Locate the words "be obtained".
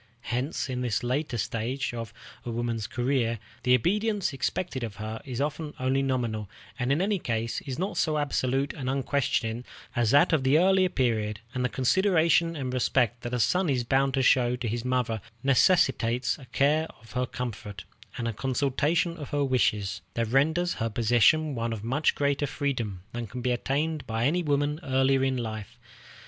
23.41-24.07